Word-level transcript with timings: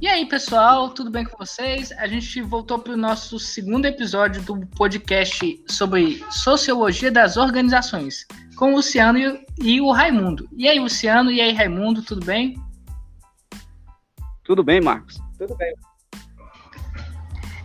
E 0.00 0.08
aí, 0.08 0.24
pessoal, 0.24 0.88
tudo 0.88 1.10
bem 1.10 1.26
com 1.26 1.36
vocês? 1.36 1.92
A 1.92 2.06
gente 2.06 2.40
voltou 2.40 2.78
para 2.78 2.94
o 2.94 2.96
nosso 2.96 3.38
segundo 3.38 3.84
episódio 3.84 4.40
do 4.40 4.66
podcast 4.68 5.62
sobre 5.68 6.24
sociologia 6.30 7.12
das 7.12 7.36
organizações, 7.36 8.26
com 8.56 8.72
o 8.72 8.76
Luciano 8.76 9.18
e 9.58 9.78
o 9.78 9.92
Raimundo. 9.92 10.48
E 10.56 10.66
aí, 10.66 10.78
Luciano, 10.78 11.30
e 11.30 11.38
aí, 11.38 11.52
Raimundo, 11.52 12.00
tudo 12.00 12.24
bem? 12.24 12.58
Tudo 14.42 14.64
bem, 14.64 14.80
Marcos? 14.80 15.18
Tudo 15.36 15.54
bem. 15.56 15.74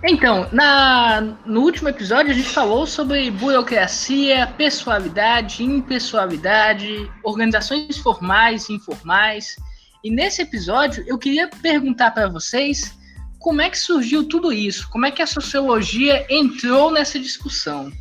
Então, 0.03 0.49
na, 0.51 1.21
no 1.45 1.61
último 1.61 1.87
episódio 1.87 2.33
a 2.33 2.35
gente 2.35 2.49
falou 2.49 2.85
sobre 2.85 3.31
burocracia, 3.31 4.45
pessoalidade, 4.57 5.63
impessoalidade, 5.63 7.09
organizações 7.23 7.97
formais 7.97 8.67
e 8.67 8.73
informais. 8.73 9.55
E 10.05 10.11
nesse 10.11 10.43
episódio 10.43 11.03
eu 11.07 11.17
queria 11.17 11.49
perguntar 11.49 12.11
para 12.11 12.29
vocês 12.29 12.95
como 13.39 13.59
é 13.59 13.71
que 13.71 13.77
surgiu 13.79 14.27
tudo 14.27 14.53
isso, 14.53 14.87
como 14.91 15.07
é 15.07 15.09
que 15.09 15.19
a 15.19 15.25
sociologia 15.25 16.27
entrou 16.29 16.91
nessa 16.91 17.19
discussão. 17.19 17.91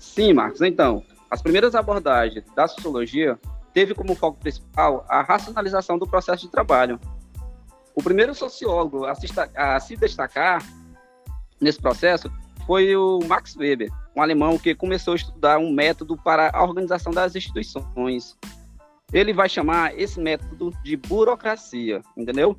Sim, 0.00 0.32
Marcos. 0.32 0.60
Então, 0.60 1.04
as 1.30 1.40
primeiras 1.40 1.76
abordagens 1.76 2.44
da 2.56 2.66
sociologia 2.66 3.38
teve 3.72 3.94
como 3.94 4.16
foco 4.16 4.40
principal 4.40 5.06
a 5.08 5.22
racionalização 5.22 5.96
do 5.96 6.04
processo 6.04 6.46
de 6.46 6.50
trabalho. 6.50 6.98
O 7.94 8.02
primeiro 8.02 8.34
sociólogo 8.34 9.04
a 9.04 9.14
se, 9.78 9.96
destacar 9.96 10.66
nesse 11.60 11.80
processo 11.80 12.28
foi 12.66 12.96
o 12.96 13.20
Max 13.28 13.54
Weber, 13.54 13.88
um 14.16 14.22
alemão 14.22 14.58
que 14.58 14.74
começou 14.74 15.12
a 15.12 15.16
estudar 15.16 15.58
um 15.58 15.70
método 15.70 16.16
para 16.16 16.50
a 16.52 16.62
organização 16.62 17.12
das 17.12 17.36
instituições. 17.36 18.36
Ele 19.12 19.32
vai 19.32 19.48
chamar 19.48 19.96
esse 19.98 20.18
método 20.18 20.72
de 20.82 20.96
burocracia, 20.96 22.00
entendeu? 22.16 22.56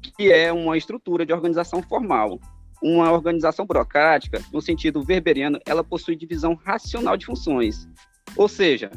Que 0.00 0.32
é 0.32 0.52
uma 0.52 0.76
estrutura 0.76 1.26
de 1.26 1.32
organização 1.32 1.82
formal. 1.82 2.40
Uma 2.82 3.10
organização 3.12 3.66
burocrática, 3.66 4.42
no 4.52 4.60
sentido 4.60 5.04
weberiano, 5.06 5.60
ela 5.66 5.84
possui 5.84 6.16
divisão 6.16 6.54
racional 6.54 7.16
de 7.16 7.26
funções. 7.26 7.88
Ou 8.36 8.48
seja, 8.48 8.90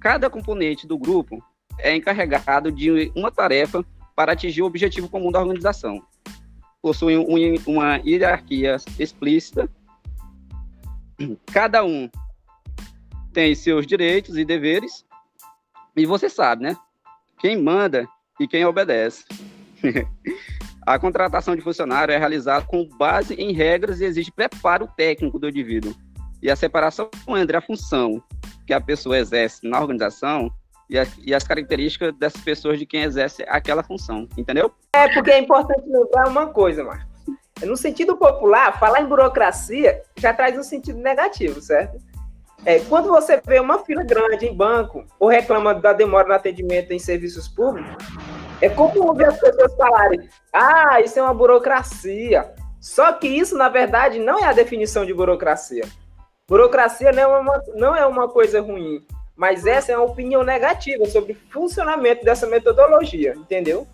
cada 0.00 0.28
componente 0.28 0.86
do 0.86 0.98
grupo 0.98 1.42
é 1.78 1.94
encarregado 1.94 2.72
de 2.72 3.12
uma 3.14 3.30
tarefa 3.30 3.84
para 4.14 4.32
atingir 4.32 4.62
o 4.62 4.66
objetivo 4.66 5.08
comum 5.08 5.30
da 5.30 5.40
organização 5.40 6.02
possuem 6.82 7.16
uma 7.64 7.98
hierarquia 7.98 8.76
explícita. 8.98 9.70
Cada 11.52 11.84
um 11.84 12.08
tem 13.32 13.54
seus 13.54 13.86
direitos 13.86 14.36
e 14.36 14.44
deveres. 14.44 15.04
E 15.96 16.06
você 16.06 16.28
sabe, 16.28 16.62
né? 16.62 16.76
Quem 17.38 17.60
manda 17.60 18.06
e 18.38 18.46
quem 18.46 18.64
obedece. 18.64 19.24
a 20.86 20.98
contratação 20.98 21.54
de 21.56 21.62
funcionário 21.62 22.12
é 22.12 22.18
realizada 22.18 22.64
com 22.64 22.88
base 22.96 23.34
em 23.34 23.52
regras 23.52 24.00
e 24.00 24.04
exige 24.04 24.30
preparo 24.30 24.88
técnico 24.96 25.38
do 25.38 25.48
indivíduo. 25.48 25.94
E 26.42 26.50
a 26.50 26.56
separação 26.56 27.08
entre 27.28 27.56
a 27.56 27.60
função 27.60 28.22
que 28.66 28.72
a 28.72 28.80
pessoa 28.80 29.18
exerce 29.18 29.66
na 29.66 29.80
organização 29.80 30.52
e, 30.88 30.98
a, 30.98 31.06
e, 31.24 31.34
as 31.34 31.44
características 31.44 32.14
dessas 32.14 32.40
pessoas 32.42 32.78
de 32.78 32.84
quem 32.84 33.02
exerce 33.02 33.44
aquela 33.48 33.82
função, 33.82 34.28
entendeu? 34.36 34.72
É, 34.94 35.08
porque 35.08 35.30
é 35.30 35.38
importante 35.38 35.84
lembrar 35.86 36.28
uma 36.28 36.48
coisa, 36.48 36.84
Marcos. 36.84 37.11
No 37.66 37.76
sentido 37.76 38.16
popular, 38.16 38.78
falar 38.78 39.00
em 39.00 39.06
burocracia 39.06 40.02
já 40.16 40.32
traz 40.32 40.58
um 40.58 40.62
sentido 40.62 40.98
negativo, 40.98 41.60
certo? 41.60 41.98
É, 42.64 42.78
quando 42.80 43.08
você 43.08 43.40
vê 43.44 43.58
uma 43.58 43.80
fila 43.80 44.04
grande 44.04 44.46
em 44.46 44.54
banco 44.54 45.04
ou 45.18 45.28
reclama 45.28 45.74
da 45.74 45.92
demora 45.92 46.28
no 46.28 46.34
atendimento 46.34 46.92
em 46.92 46.98
serviços 46.98 47.48
públicos, 47.48 48.04
é 48.60 48.68
comum 48.68 49.08
ouvir 49.08 49.26
as 49.26 49.38
pessoas 49.38 49.74
falarem: 49.74 50.28
ah, 50.52 51.00
isso 51.00 51.18
é 51.18 51.22
uma 51.22 51.34
burocracia. 51.34 52.52
Só 52.80 53.12
que 53.12 53.26
isso, 53.26 53.56
na 53.56 53.68
verdade, 53.68 54.18
não 54.18 54.38
é 54.38 54.44
a 54.44 54.52
definição 54.52 55.04
de 55.04 55.12
burocracia. 55.12 55.84
Burocracia 56.48 57.12
não 57.12 57.22
é 57.22 57.38
uma, 57.38 57.62
não 57.74 57.96
é 57.96 58.06
uma 58.06 58.28
coisa 58.28 58.60
ruim. 58.60 59.04
Mas 59.36 59.66
essa 59.66 59.92
é 59.92 59.96
uma 59.96 60.06
opinião 60.06 60.44
negativa 60.44 61.04
sobre 61.06 61.32
o 61.32 61.36
funcionamento 61.50 62.24
dessa 62.24 62.46
metodologia, 62.46 63.34
entendeu? 63.36 63.86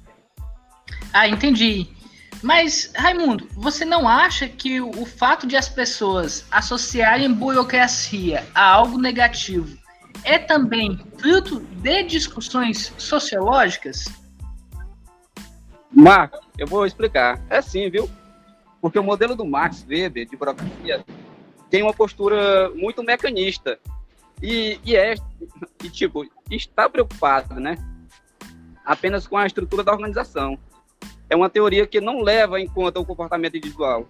Ah, 1.12 1.28
entendi. 1.28 1.88
Mas, 2.43 2.93
Raimundo, 2.94 3.49
você 3.54 3.84
não 3.84 4.09
acha 4.09 4.49
que 4.49 4.81
o 4.81 5.04
fato 5.04 5.47
de 5.47 5.56
as 5.56 5.69
pessoas 5.69 6.47
associarem 6.50 7.32
burocracia 7.32 8.47
a 8.54 8.65
algo 8.65 8.99
negativo 8.99 9.76
é 10.25 10.38
também 10.38 10.99
fruto 11.19 11.60
de 11.60 12.03
discussões 12.04 12.93
sociológicas? 12.97 14.04
Marcos, 15.91 16.41
eu 16.56 16.66
vou 16.66 16.87
explicar. 16.87 17.41
É 17.50 17.60
sim, 17.60 17.91
viu? 17.91 18.09
Porque 18.81 18.99
o 18.99 19.03
modelo 19.03 19.34
do 19.34 19.44
Max 19.44 19.84
Weber 19.88 20.28
de 20.28 20.37
burocracia 20.37 21.05
tem 21.69 21.82
uma 21.82 21.93
postura 21.93 22.70
muito 22.75 23.03
mecanista 23.03 23.78
e, 24.41 24.78
e 24.84 24.94
é, 24.94 25.15
e, 25.82 25.91
tipo, 25.91 26.25
está 26.50 26.88
preocupado, 26.88 27.59
né? 27.59 27.76
Apenas 28.84 29.26
com 29.26 29.37
a 29.37 29.47
estrutura 29.47 29.82
da 29.82 29.93
organização. 29.93 30.59
É 31.31 31.37
uma 31.37 31.50
teoria 31.50 31.87
que 31.87 32.00
não 32.00 32.22
leva 32.22 32.61
em 32.61 32.66
conta 32.66 33.00
o 33.00 33.05
comportamento 33.05 33.56
individual. 33.56 34.09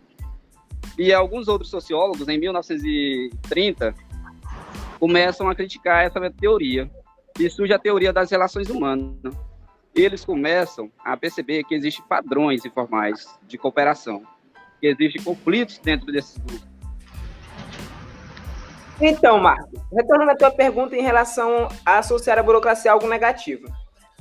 E 0.97 1.13
alguns 1.13 1.49
outros 1.49 1.71
sociólogos, 1.71 2.29
em 2.29 2.39
1930, 2.39 3.95
começam 4.99 5.49
a 5.49 5.55
criticar 5.55 6.05
essa 6.05 6.31
teoria. 6.31 6.91
E 7.39 7.49
surge 7.49 7.73
a 7.73 7.79
teoria 7.79 8.13
das 8.13 8.31
relações 8.31 8.69
humanas. 8.69 9.35
Eles 9.95 10.25
começam 10.25 10.91
a 11.05 11.17
perceber 11.17 11.65
que 11.65 11.75
existem 11.75 12.05
padrões 12.07 12.65
informais 12.65 13.27
de 13.47 13.59
cooperação, 13.59 14.23
que 14.81 14.87
existem 14.87 15.23
conflitos 15.23 15.79
dentro 15.79 16.13
desses 16.13 16.39
grupos 16.39 16.69
então, 19.01 19.39
Marcos, 19.39 19.81
retornando 19.93 20.33
à 20.33 20.37
tua 20.37 20.51
pergunta 20.51 20.97
em 20.97 21.03
relação 21.03 21.69
a 21.87 21.99
associar 21.99 22.39
a 22.39 22.43
burocracia 22.43 22.91
a 22.91 22.95
algo 22.95 23.09
negativo. 23.09 23.69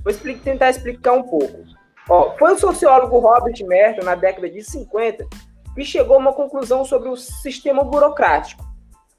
Vou 0.03 0.13
tentar 0.13 0.69
explicar 0.69 1.13
um 1.13 1.24
pouco. 1.24 1.66
Ó, 2.09 2.35
foi 2.38 2.53
o 2.53 2.59
sociólogo 2.59 3.19
Robert 3.19 3.56
Merton, 3.66 4.06
na 4.06 4.16
década 4.16 4.50
de 4.50 4.63
50, 4.63 5.28
que 5.75 5.84
chegou 5.84 6.16
a 6.16 6.19
uma 6.19 6.34
conclusão 6.34 6.85
sobre 6.85 7.09
o 7.09 7.18
sistema 7.18 7.84
burocrático. 7.84 8.66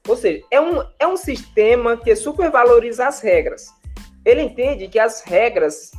Ou 0.07 0.15
seja, 0.15 0.43
é 0.49 0.59
um, 0.59 0.83
é 0.97 1.07
um 1.07 1.15
sistema 1.15 1.97
que 1.97 2.15
supervaloriza 2.15 3.07
as 3.07 3.21
regras. 3.21 3.67
Ele 4.25 4.41
entende 4.41 4.87
que 4.87 4.99
as 4.99 5.21
regras 5.21 5.91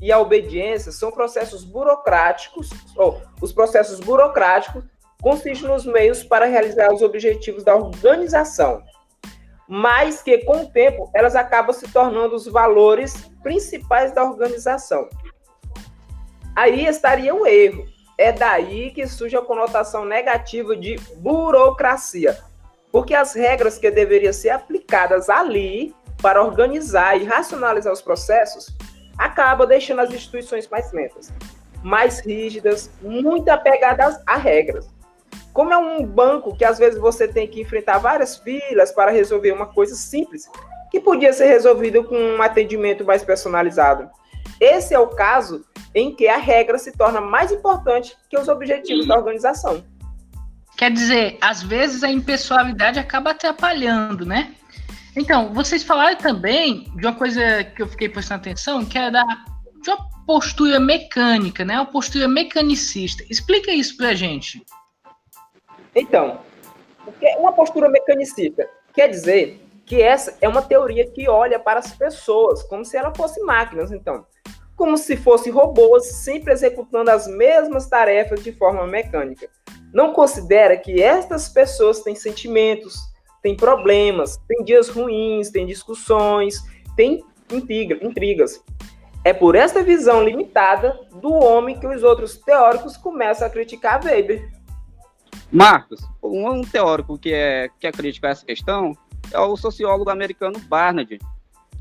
e 0.00 0.10
a 0.10 0.18
obediência 0.18 0.90
são 0.90 1.12
processos 1.12 1.64
burocráticos, 1.64 2.70
ou 2.96 3.22
os 3.40 3.52
processos 3.52 4.00
burocráticos 4.00 4.82
consistem 5.22 5.68
nos 5.68 5.86
meios 5.86 6.24
para 6.24 6.46
realizar 6.46 6.92
os 6.92 7.02
objetivos 7.02 7.62
da 7.62 7.76
organização 7.76 8.82
mas 9.74 10.22
que 10.22 10.36
com 10.44 10.64
o 10.64 10.70
tempo 10.70 11.10
elas 11.14 11.34
acabam 11.34 11.72
se 11.72 11.90
tornando 11.90 12.34
os 12.34 12.46
valores 12.46 13.30
principais 13.42 14.12
da 14.12 14.22
organização. 14.22 15.08
Aí 16.54 16.86
estaria 16.86 17.34
o 17.34 17.46
erro. 17.46 17.86
É 18.18 18.30
daí 18.30 18.90
que 18.90 19.06
surge 19.06 19.36
a 19.36 19.42
conotação 19.42 20.04
negativa 20.04 20.76
de 20.76 20.96
burocracia, 21.16 22.38
porque 22.90 23.14
as 23.14 23.34
regras 23.34 23.78
que 23.78 23.90
deveriam 23.90 24.32
ser 24.32 24.50
aplicadas 24.50 25.30
ali 25.30 25.94
para 26.20 26.42
organizar 26.42 27.20
e 27.20 27.24
racionalizar 27.24 27.92
os 27.92 28.02
processos 28.02 28.68
acabam 29.18 29.66
deixando 29.66 30.00
as 30.00 30.12
instituições 30.12 30.68
mais 30.68 30.92
lentas, 30.92 31.32
mais 31.82 32.20
rígidas, 32.20 32.90
muito 33.00 33.48
apegadas 33.48 34.20
a 34.26 34.36
regras. 34.36 34.88
Como 35.52 35.72
é 35.72 35.76
um 35.76 36.04
banco 36.04 36.56
que 36.56 36.64
às 36.64 36.78
vezes 36.78 36.98
você 36.98 37.26
tem 37.26 37.48
que 37.48 37.60
enfrentar 37.60 37.98
várias 37.98 38.36
filas 38.36 38.92
para 38.92 39.10
resolver 39.10 39.52
uma 39.52 39.66
coisa 39.66 39.94
simples, 39.94 40.48
que 40.90 41.00
podia 41.00 41.32
ser 41.32 41.46
resolvido 41.46 42.04
com 42.04 42.16
um 42.16 42.42
atendimento 42.42 43.04
mais 43.04 43.24
personalizado. 43.24 44.08
Esse 44.60 44.94
é 44.94 44.98
o 44.98 45.08
caso 45.08 45.64
em 45.94 46.14
que 46.14 46.28
a 46.28 46.36
regra 46.36 46.78
se 46.78 46.92
torna 46.92 47.20
mais 47.20 47.52
importante 47.52 48.16
que 48.28 48.38
os 48.38 48.48
objetivos 48.48 49.06
da 49.06 49.16
organização. 49.16 49.84
Quer 50.76 50.90
dizer, 50.90 51.38
às 51.40 51.62
vezes 51.62 52.02
a 52.02 52.10
impessoalidade 52.10 52.98
acaba 52.98 53.30
atrapalhando, 53.30 54.24
né? 54.24 54.54
Então, 55.14 55.52
vocês 55.52 55.82
falaram 55.82 56.16
também 56.16 56.90
de 56.96 57.06
uma 57.06 57.14
coisa 57.14 57.62
que 57.64 57.82
eu 57.82 57.86
fiquei 57.86 58.08
prestando 58.08 58.40
atenção, 58.40 58.84
que 58.84 58.96
é 58.96 59.10
da, 59.10 59.22
de 59.82 59.90
uma 59.90 60.08
postura 60.26 60.80
mecânica, 60.80 61.64
né? 61.64 61.74
Uma 61.74 61.86
postura 61.86 62.26
mecanicista. 62.26 63.22
Explica 63.28 63.70
isso 63.70 63.96
pra 63.96 64.14
gente. 64.14 64.64
Então, 65.94 66.40
uma 67.38 67.52
postura 67.52 67.90
mecanicista 67.90 68.66
quer 68.94 69.08
dizer 69.08 69.60
que 69.84 70.00
essa 70.00 70.38
é 70.40 70.48
uma 70.48 70.62
teoria 70.62 71.06
que 71.10 71.28
olha 71.28 71.58
para 71.58 71.80
as 71.80 71.92
pessoas 71.92 72.62
como 72.62 72.84
se 72.84 72.96
elas 72.96 73.16
fossem 73.16 73.44
máquinas, 73.44 73.92
então, 73.92 74.24
como 74.76 74.96
se 74.96 75.16
fossem 75.16 75.52
robôs 75.52 76.06
sempre 76.06 76.52
executando 76.52 77.10
as 77.10 77.26
mesmas 77.26 77.88
tarefas 77.88 78.42
de 78.42 78.52
forma 78.52 78.86
mecânica. 78.86 79.48
Não 79.92 80.12
considera 80.12 80.76
que 80.76 81.02
estas 81.02 81.48
pessoas 81.48 82.00
têm 82.00 82.14
sentimentos, 82.14 82.96
têm 83.42 83.56
problemas, 83.56 84.38
têm 84.48 84.64
dias 84.64 84.88
ruins, 84.88 85.50
têm 85.50 85.66
discussões, 85.66 86.60
têm 86.96 87.22
intrigas. 87.50 88.62
É 89.24 89.32
por 89.32 89.54
esta 89.54 89.82
visão 89.82 90.24
limitada 90.24 90.98
do 91.20 91.32
homem 91.32 91.78
que 91.78 91.86
os 91.86 92.02
outros 92.02 92.36
teóricos 92.38 92.96
começam 92.96 93.46
a 93.46 93.50
criticar 93.50 94.02
Weber. 94.04 94.50
Marcos, 95.50 96.00
um 96.22 96.62
teórico 96.62 97.18
que 97.18 97.32
é, 97.32 97.68
que 97.78 97.86
é 97.86 97.92
crítico 97.92 98.26
a 98.26 98.30
essa 98.30 98.44
questão 98.44 98.96
é 99.30 99.38
o 99.38 99.56
sociólogo 99.56 100.10
americano 100.10 100.58
Barnard, 100.60 101.18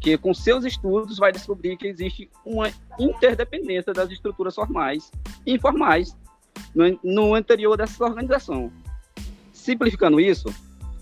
que 0.01 0.18
com 0.18 0.33
seus 0.33 0.65
estudos 0.65 1.19
vai 1.19 1.31
descobrir 1.31 1.77
que 1.77 1.88
existe 1.88 2.30
uma 2.44 2.71
interdependência 3.00 3.94
das 3.94 4.09
estruturas 4.09 4.56
formais 4.56 5.12
e 5.45 5.53
informais 5.53 6.18
no, 6.74 7.00
no 7.03 7.38
interior 7.38 7.77
dessa 7.77 8.03
organização. 8.03 8.71
Simplificando 9.53 10.19
isso, 10.19 10.53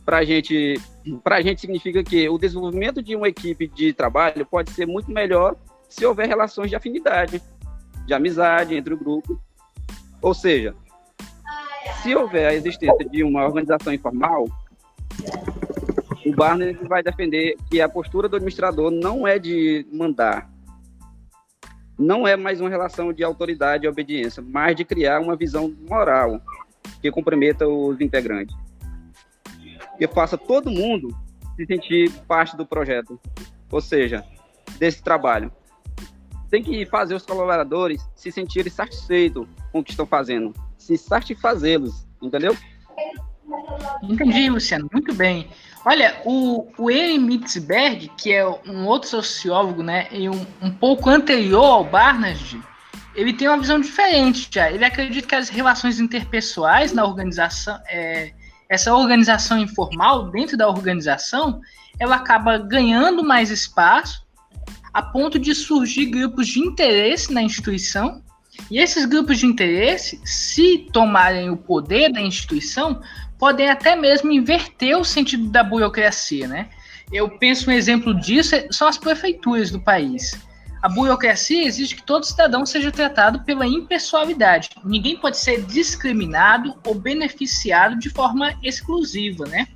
para 0.03 0.23
gente, 0.25 0.75
a 1.23 1.41
gente 1.41 1.61
significa 1.61 2.03
que 2.03 2.27
o 2.27 2.37
desenvolvimento 2.37 3.01
de 3.01 3.15
uma 3.15 3.29
equipe 3.29 3.67
de 3.67 3.93
trabalho 3.93 4.45
pode 4.45 4.71
ser 4.71 4.85
muito 4.85 5.09
melhor 5.09 5.55
se 5.87 6.05
houver 6.05 6.27
relações 6.27 6.69
de 6.69 6.75
afinidade, 6.75 7.41
de 8.05 8.13
amizade 8.13 8.75
entre 8.75 8.93
o 8.93 8.97
grupo. 8.97 9.39
Ou 10.21 10.33
seja, 10.33 10.75
se 12.03 12.13
houver 12.13 12.49
a 12.49 12.53
existência 12.53 13.07
de 13.07 13.23
uma 13.23 13.45
organização 13.45 13.93
informal, 13.93 14.45
o 16.29 16.35
Barney 16.35 16.73
vai 16.87 17.03
defender 17.03 17.55
que 17.69 17.81
a 17.81 17.89
postura 17.89 18.27
do 18.27 18.35
administrador 18.35 18.91
não 18.91 19.27
é 19.27 19.39
de 19.39 19.85
mandar, 19.91 20.49
não 21.99 22.25
é 22.25 22.37
mais 22.37 22.61
uma 22.61 22.69
relação 22.69 23.11
de 23.11 23.25
autoridade 23.25 23.85
e 23.85 23.89
obediência, 23.89 24.41
mas 24.41 24.73
de 24.75 24.85
criar 24.85 25.19
uma 25.19 25.35
visão 25.35 25.75
moral 25.87 26.41
que 27.01 27.11
comprometa 27.11 27.67
os 27.67 27.99
integrantes. 27.99 28.55
Que 29.97 30.07
faça 30.07 30.37
todo 30.37 30.71
mundo 30.71 31.09
se 31.57 31.65
sentir 31.65 32.09
parte 32.25 32.55
do 32.55 32.65
projeto, 32.65 33.19
ou 33.69 33.81
seja, 33.81 34.23
desse 34.77 35.03
trabalho. 35.03 35.51
Tem 36.49 36.63
que 36.63 36.85
fazer 36.85 37.15
os 37.15 37.25
colaboradores 37.25 38.01
se 38.15 38.31
sentirem 38.31 38.71
satisfeitos 38.71 39.45
com 39.71 39.79
o 39.79 39.83
que 39.83 39.91
estão 39.91 40.05
fazendo, 40.05 40.53
se 40.77 40.97
satisfazê-los, 40.97 42.07
entendeu? 42.21 42.55
Entendi, 44.03 44.49
Luciano, 44.49 44.89
muito 44.91 45.13
bem. 45.13 45.49
Olha, 45.85 46.21
o, 46.25 46.67
o 46.77 46.87
Mitzberg, 46.87 48.11
que 48.17 48.33
é 48.33 48.45
um 48.45 48.85
outro 48.85 49.09
sociólogo, 49.09 49.81
né, 49.81 50.07
e 50.11 50.29
um, 50.29 50.45
um 50.61 50.71
pouco 50.71 51.09
anterior 51.09 51.63
ao 51.63 51.83
Barnard, 51.85 52.61
ele 53.15 53.33
tem 53.33 53.47
uma 53.47 53.57
visão 53.57 53.79
diferente 53.79 54.49
já. 54.51 54.71
Ele 54.71 54.83
acredita 54.83 55.27
que 55.27 55.35
as 55.35 55.49
relações 55.49 55.99
interpessoais 55.99 56.93
na 56.93 57.05
organização, 57.05 57.79
é, 57.87 58.33
essa 58.69 58.93
organização 58.93 59.57
informal 59.57 60.29
dentro 60.29 60.57
da 60.57 60.67
organização, 60.67 61.61
ela 61.99 62.17
acaba 62.17 62.57
ganhando 62.57 63.23
mais 63.23 63.49
espaço 63.49 64.27
a 64.93 65.01
ponto 65.01 65.39
de 65.39 65.53
surgir 65.55 66.07
grupos 66.07 66.47
de 66.47 66.59
interesse 66.59 67.33
na 67.33 67.41
instituição. 67.41 68.21
E 68.69 68.79
esses 68.79 69.05
grupos 69.05 69.39
de 69.39 69.45
interesse, 69.45 70.19
se 70.25 70.89
tomarem 70.91 71.49
o 71.49 71.57
poder 71.57 72.11
da 72.11 72.21
instituição, 72.21 73.01
podem 73.39 73.69
até 73.69 73.95
mesmo 73.95 74.31
inverter 74.31 74.97
o 74.97 75.05
sentido 75.05 75.49
da 75.49 75.63
burocracia, 75.63 76.47
né? 76.47 76.69
Eu 77.11 77.29
penso 77.39 77.69
um 77.69 77.73
exemplo 77.73 78.13
disso 78.13 78.55
são 78.69 78.87
as 78.87 78.97
prefeituras 78.97 79.71
do 79.71 79.79
país. 79.79 80.37
A 80.81 80.87
burocracia 80.87 81.65
exige 81.65 81.95
que 81.95 82.03
todo 82.03 82.25
cidadão 82.25 82.65
seja 82.65 82.91
tratado 82.91 83.41
pela 83.43 83.65
impessoalidade. 83.65 84.69
Ninguém 84.83 85.17
pode 85.17 85.37
ser 85.37 85.63
discriminado 85.63 86.75
ou 86.85 86.93
beneficiado 86.93 87.97
de 87.97 88.09
forma 88.09 88.53
exclusiva, 88.61 89.45
né? 89.45 89.67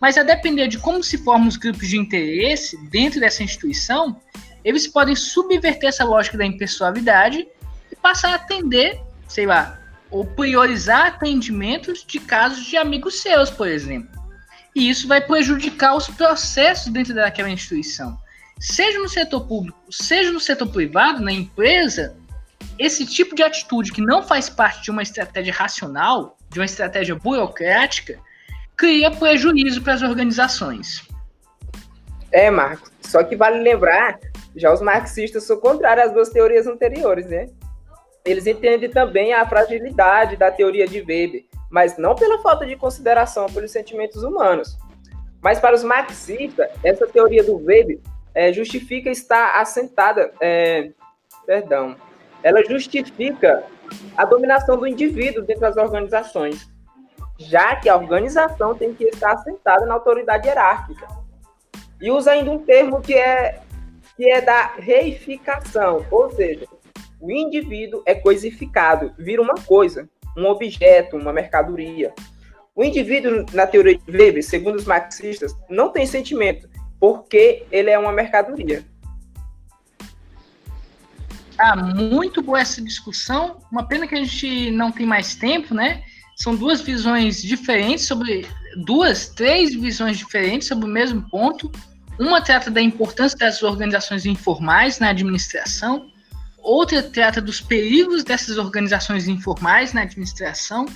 Mas 0.00 0.18
a 0.18 0.22
depender 0.22 0.68
de 0.68 0.78
como 0.78 1.02
se 1.02 1.16
formam 1.18 1.48
os 1.48 1.56
grupos 1.56 1.88
de 1.88 1.96
interesse 1.96 2.76
dentro 2.90 3.18
dessa 3.18 3.42
instituição, 3.42 4.20
eles 4.62 4.86
podem 4.86 5.16
subverter 5.16 5.88
essa 5.88 6.04
lógica 6.04 6.36
da 6.36 6.44
impessoalidade 6.44 7.46
e 7.90 7.96
passar 7.96 8.32
a 8.32 8.34
atender, 8.34 9.00
sei 9.26 9.46
lá, 9.46 9.80
ou 10.10 10.24
priorizar 10.24 11.06
atendimentos 11.06 12.04
de 12.04 12.20
casos 12.20 12.64
de 12.64 12.76
amigos 12.76 13.20
seus, 13.20 13.50
por 13.50 13.68
exemplo. 13.68 14.10
E 14.74 14.88
isso 14.88 15.08
vai 15.08 15.20
prejudicar 15.20 15.96
os 15.96 16.06
processos 16.08 16.92
dentro 16.92 17.14
daquela 17.14 17.48
instituição. 17.48 18.18
Seja 18.58 18.98
no 18.98 19.08
setor 19.08 19.46
público, 19.46 19.78
seja 19.90 20.30
no 20.30 20.40
setor 20.40 20.68
privado, 20.68 21.22
na 21.22 21.32
empresa, 21.32 22.16
esse 22.78 23.06
tipo 23.06 23.34
de 23.34 23.42
atitude 23.42 23.92
que 23.92 24.00
não 24.00 24.22
faz 24.22 24.48
parte 24.48 24.82
de 24.84 24.90
uma 24.90 25.02
estratégia 25.02 25.52
racional, 25.52 26.36
de 26.50 26.58
uma 26.58 26.64
estratégia 26.64 27.14
burocrática, 27.14 28.18
cria 28.76 29.10
prejuízo 29.10 29.82
para 29.82 29.94
as 29.94 30.02
organizações. 30.02 31.06
É, 32.30 32.50
Marcos. 32.50 32.90
Só 33.00 33.22
que 33.22 33.36
vale 33.36 33.62
lembrar, 33.62 34.18
já 34.54 34.72
os 34.72 34.82
marxistas 34.82 35.44
são 35.44 35.58
contrários 35.58 36.08
às 36.08 36.12
duas 36.12 36.28
teorias 36.28 36.66
anteriores, 36.66 37.26
né? 37.26 37.48
Eles 38.26 38.46
entendem 38.46 38.90
também 38.90 39.32
a 39.32 39.46
fragilidade 39.46 40.36
da 40.36 40.50
teoria 40.50 40.86
de 40.86 40.98
Weber, 41.00 41.44
mas 41.70 41.96
não 41.96 42.14
pela 42.14 42.42
falta 42.42 42.66
de 42.66 42.76
consideração 42.76 43.46
pelos 43.46 43.70
sentimentos 43.70 44.22
humanos. 44.22 44.76
Mas 45.40 45.60
para 45.60 45.76
os 45.76 45.84
marxistas, 45.84 46.68
essa 46.82 47.06
teoria 47.06 47.44
do 47.44 47.56
Weber 47.56 48.00
é, 48.34 48.52
justifica 48.52 49.08
estar 49.10 49.60
assentada, 49.60 50.32
é, 50.40 50.90
perdão, 51.46 51.96
ela 52.42 52.64
justifica 52.64 53.64
a 54.16 54.24
dominação 54.24 54.76
do 54.76 54.86
indivíduo 54.86 55.44
dentro 55.44 55.62
das 55.62 55.76
organizações, 55.76 56.68
já 57.38 57.76
que 57.76 57.88
a 57.88 57.96
organização 57.96 58.74
tem 58.74 58.92
que 58.92 59.04
estar 59.04 59.32
assentada 59.32 59.86
na 59.86 59.94
autoridade 59.94 60.48
hierárquica. 60.48 61.06
E 62.00 62.10
usa 62.10 62.32
ainda 62.32 62.50
um 62.50 62.58
termo 62.58 63.00
que 63.00 63.14
é, 63.14 63.60
que 64.16 64.28
é 64.28 64.40
da 64.40 64.74
reificação, 64.76 66.04
ou 66.10 66.30
seja, 66.30 66.66
o 67.20 67.30
indivíduo 67.30 68.02
é 68.06 68.14
coisificado, 68.14 69.12
vira 69.18 69.40
uma 69.40 69.54
coisa, 69.54 70.08
um 70.36 70.46
objeto, 70.46 71.16
uma 71.16 71.32
mercadoria. 71.32 72.12
O 72.74 72.84
indivíduo, 72.84 73.46
na 73.52 73.66
teoria 73.66 73.96
de 73.96 74.10
Weber, 74.10 74.44
segundo 74.44 74.76
os 74.76 74.84
marxistas, 74.84 75.56
não 75.68 75.90
tem 75.90 76.04
sentimento, 76.04 76.68
porque 77.00 77.64
ele 77.72 77.90
é 77.90 77.98
uma 77.98 78.12
mercadoria. 78.12 78.84
Ah, 81.58 81.74
muito 81.74 82.42
boa 82.42 82.60
essa 82.60 82.82
discussão. 82.82 83.58
Uma 83.72 83.88
pena 83.88 84.06
que 84.06 84.14
a 84.14 84.22
gente 84.22 84.70
não 84.72 84.92
tem 84.92 85.06
mais 85.06 85.34
tempo, 85.34 85.74
né? 85.74 86.02
São 86.36 86.54
duas 86.54 86.82
visões 86.82 87.42
diferentes 87.42 88.04
sobre 88.04 88.46
duas, 88.84 89.28
três 89.30 89.74
visões 89.74 90.18
diferentes 90.18 90.68
sobre 90.68 90.84
o 90.84 90.88
mesmo 90.88 91.22
ponto. 91.30 91.72
Uma 92.18 92.42
trata 92.42 92.70
da 92.70 92.82
importância 92.82 93.38
das 93.38 93.62
organizações 93.62 94.26
informais 94.26 94.98
na 94.98 95.08
administração, 95.08 96.10
outra 96.66 97.02
trata 97.02 97.40
dos 97.40 97.60
perigos 97.60 98.24
dessas 98.24 98.58
organizações 98.58 99.28
informais 99.28 99.92
na 99.92 100.02
administração, 100.02 100.86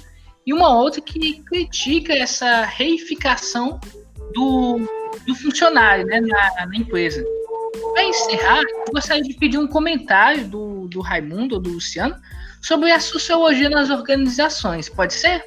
e 0.46 0.52
uma 0.52 0.74
outra 0.74 1.00
que 1.00 1.42
critica 1.42 2.12
essa 2.12 2.64
reificação 2.64 3.78
do, 4.32 4.80
do 5.26 5.34
funcionário 5.34 6.06
né, 6.06 6.20
na, 6.20 6.66
na 6.66 6.76
empresa. 6.76 7.24
Para 7.92 8.04
encerrar, 8.04 8.62
gostaria 8.92 9.22
de 9.22 9.34
pedir 9.34 9.58
um 9.58 9.68
comentário 9.68 10.48
do, 10.48 10.88
do 10.88 11.00
Raimundo 11.00 11.56
ou 11.56 11.60
do 11.60 11.70
Luciano 11.70 12.16
sobre 12.60 12.90
a 12.90 12.98
sociologia 12.98 13.70
nas 13.70 13.90
organizações. 13.90 14.88
Pode 14.88 15.14
ser? 15.14 15.44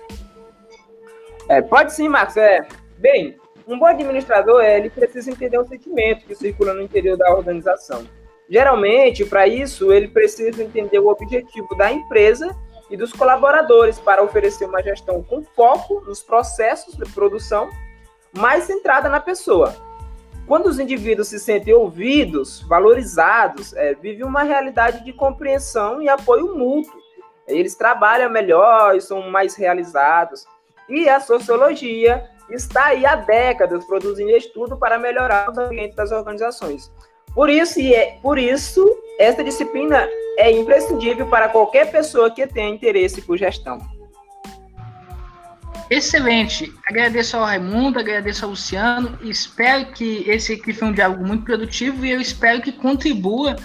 É, 1.50 1.62
pode 1.62 1.94
sim, 1.94 2.08
Marcos. 2.08 2.38
É, 2.38 2.66
bem, 2.98 3.38
um 3.68 3.78
bom 3.78 3.86
administrador 3.86 4.62
é, 4.62 4.78
ele 4.78 4.90
precisa 4.90 5.32
entender 5.32 5.58
o 5.58 5.68
sentimento 5.68 6.26
que 6.26 6.36
circula 6.36 6.74
no 6.74 6.82
interior 6.82 7.18
da 7.18 7.32
organização. 7.32 8.08
Geralmente, 8.54 9.26
para 9.26 9.48
isso, 9.48 9.92
ele 9.92 10.08
precisa 10.08 10.62
entender 10.62 11.00
o 11.00 11.08
objetivo 11.08 11.76
da 11.76 11.92
empresa 11.92 12.56
e 12.88 12.96
dos 12.96 13.12
colaboradores 13.12 13.98
para 13.98 14.22
oferecer 14.22 14.66
uma 14.66 14.80
gestão 14.84 15.24
com 15.24 15.44
foco 15.44 16.02
nos 16.02 16.22
processos 16.22 16.96
de 16.96 17.04
produção, 17.14 17.68
mais 18.32 18.66
centrada 18.66 19.10
na 19.10 19.20
pessoa. 19.20 19.76
Quando 20.46 20.68
os 20.68 20.78
indivíduos 20.78 21.30
se 21.30 21.40
sentem 21.40 21.74
ouvidos, 21.74 22.62
valorizados, 22.68 23.74
é, 23.74 23.96
vivem 23.96 24.24
uma 24.24 24.44
realidade 24.44 25.04
de 25.04 25.12
compreensão 25.14 26.00
e 26.00 26.08
apoio 26.08 26.56
mútuo. 26.56 27.02
Eles 27.48 27.74
trabalham 27.74 28.30
melhor 28.30 28.96
e 28.96 29.02
são 29.02 29.32
mais 29.32 29.56
realizados. 29.56 30.46
E 30.88 31.10
a 31.10 31.20
sociologia 31.20 32.30
está 32.52 32.86
aí 32.86 33.04
há 33.04 33.16
décadas 33.16 33.84
produzindo 33.86 34.30
estudo 34.30 34.78
para 34.78 35.00
melhorar 35.00 35.50
os 35.50 35.58
ambientes 35.58 35.96
das 35.96 36.12
organizações. 36.12 36.92
Por 37.34 37.50
isso, 37.50 37.80
e 37.80 37.94
é, 37.94 38.18
por 38.22 38.38
isso, 38.38 38.86
esta 39.20 39.44
disciplina 39.44 40.08
é 40.38 40.52
imprescindível 40.52 41.28
para 41.28 41.50
qualquer 41.50 41.92
pessoa 41.92 42.30
que 42.30 42.46
tenha 42.46 42.70
interesse 42.70 43.22
por 43.22 43.38
gestão. 43.38 43.80
Excelente. 45.90 46.74
Agradeço 46.90 47.38
ao 47.38 47.46
Raimundo, 47.46 48.00
agradeço 48.00 48.46
ao 48.46 48.52
Luciano. 48.52 49.18
Espero 49.22 49.92
que 49.92 50.24
esse 50.28 50.54
aqui 50.54 50.74
foi 50.74 50.88
um 50.88 50.94
diálogo 50.94 51.26
muito 51.26 51.44
produtivo 51.44 52.06
e 52.06 52.12
eu 52.12 52.22
espero 52.22 52.62
que 52.62 52.72
contribua 52.72 53.56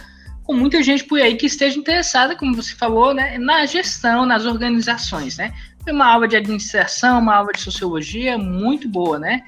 com 0.44 0.54
muita 0.54 0.82
gente 0.82 1.04
por 1.04 1.20
aí 1.20 1.37
que 1.37 1.46
esteja 1.46 1.78
interessada, 1.78 2.34
como 2.34 2.54
você 2.54 2.75
falou, 2.75 3.12
né, 3.12 3.37
na 3.38 3.66
gestão, 3.66 4.25
nas 4.25 4.46
organizações, 4.46 5.37
né? 5.37 5.52
Foi 5.84 5.92
uma 5.92 6.06
aula 6.06 6.26
de 6.26 6.37
administração, 6.37 7.18
uma 7.18 7.37
aula 7.37 7.52
de 7.52 7.60
sociologia 7.60 8.37
muito 8.38 8.88
boa, 8.88 9.18
né? 9.18 9.42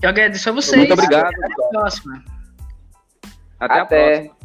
Eu 0.00 0.08
agradeço 0.08 0.48
a 0.48 0.52
vocês. 0.52 0.76
Muito 0.76 0.92
obrigado. 0.92 1.26
Até 1.26 1.52
a 1.62 1.68
próxima. 1.68 2.33
Até, 3.64 3.80
Até. 3.80 4.04
a 4.04 4.20
próxima. 4.20 4.43